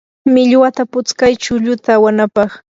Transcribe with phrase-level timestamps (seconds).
[0.33, 2.51] millwata putskay chulluta awanapaq.